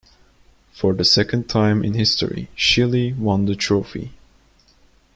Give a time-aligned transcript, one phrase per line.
[0.71, 4.09] For the second time in history, Chile won the trophy.